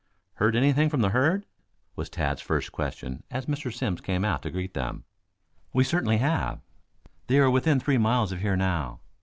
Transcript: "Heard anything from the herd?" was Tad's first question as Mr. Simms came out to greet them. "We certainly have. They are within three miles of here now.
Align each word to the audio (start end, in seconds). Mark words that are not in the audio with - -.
"Heard 0.37 0.55
anything 0.55 0.89
from 0.89 1.01
the 1.01 1.09
herd?" 1.09 1.45
was 1.95 2.09
Tad's 2.09 2.41
first 2.41 2.71
question 2.71 3.21
as 3.29 3.45
Mr. 3.45 3.71
Simms 3.71 4.01
came 4.01 4.25
out 4.25 4.41
to 4.41 4.49
greet 4.49 4.73
them. 4.73 5.03
"We 5.73 5.83
certainly 5.83 6.17
have. 6.17 6.59
They 7.27 7.37
are 7.37 7.51
within 7.51 7.79
three 7.79 7.99
miles 7.99 8.31
of 8.31 8.41
here 8.41 8.55
now. 8.55 9.01